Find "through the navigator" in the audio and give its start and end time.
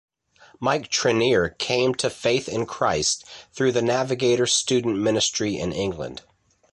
3.53-4.47